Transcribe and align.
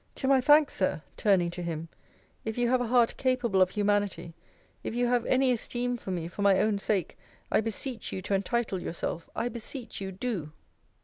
To 0.15 0.27
my 0.27 0.41
thanks, 0.41 0.73
Sir, 0.73 1.03
[turning 1.15 1.51
to 1.51 1.61
him,] 1.61 1.87
if 2.43 2.57
you 2.57 2.67
have 2.69 2.81
a 2.81 2.87
heart 2.87 3.15
capable 3.17 3.61
of 3.61 3.69
humanity, 3.69 4.33
if 4.83 4.95
you 4.95 5.05
have 5.05 5.27
any 5.27 5.51
esteem 5.51 5.95
for 5.95 6.09
me 6.09 6.27
for 6.27 6.41
my 6.41 6.57
own 6.57 6.79
sake, 6.79 7.19
I 7.51 7.61
beseech 7.61 8.11
you 8.11 8.19
to 8.23 8.33
entitle 8.33 8.81
yourself! 8.81 9.29
I 9.35 9.47
beseech 9.47 10.01
you, 10.01 10.11
do 10.11 10.53